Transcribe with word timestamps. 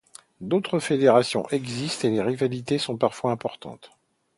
D'autres 0.39 0.79
fédérations 0.79 1.47
existent 1.49 2.07
et 2.07 2.11
les 2.11 2.23
rivalités 2.23 2.79
sont 2.79 2.97
parfois 2.97 3.29
importantes. 3.29 3.91